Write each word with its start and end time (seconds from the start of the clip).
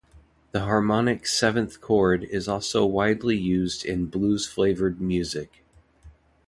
The 0.51 0.61
harmonic 0.61 1.27
seventh 1.27 1.79
chord 1.79 2.23
is 2.23 2.47
also 2.47 2.87
widely 2.87 3.37
used 3.37 3.85
in 3.85 4.07
blues-flavored 4.07 4.99
music. 4.99 5.63